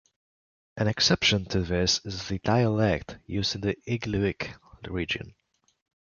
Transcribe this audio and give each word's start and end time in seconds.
An 0.77 0.87
exception 0.87 1.45
to 1.49 1.61
this 1.61 2.03
is 2.05 2.27
the 2.27 2.39
dialect 2.39 3.17
used 3.27 3.53
in 3.53 3.61
the 3.61 3.75
Igloolik 3.87 4.55
region. 4.87 5.35